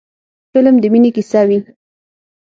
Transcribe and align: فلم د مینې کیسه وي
فلم 0.53 0.75
د 0.83 0.85
مینې 0.93 1.09
کیسه 1.15 1.41
وي 1.47 1.59